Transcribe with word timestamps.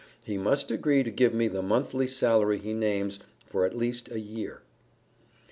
He 0.25 0.35
must 0.35 0.71
agree 0.71 1.03
to 1.03 1.11
give 1.11 1.31
me 1.31 1.47
the 1.47 1.61
monthly 1.61 2.07
salary 2.07 2.57
he 2.57 2.73
names 2.73 3.19
for 3.45 3.65
at 3.67 3.77
least 3.77 4.09
a 4.09 4.19
year." 4.19 4.63